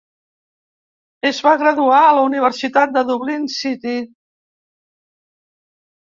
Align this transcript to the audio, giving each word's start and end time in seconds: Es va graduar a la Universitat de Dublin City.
Es 1.31 1.41
va 1.47 1.51
graduar 1.63 1.99
a 2.05 2.15
la 2.19 2.23
Universitat 2.29 2.95
de 2.95 3.03
Dublin 3.09 3.45
City. 3.57 3.97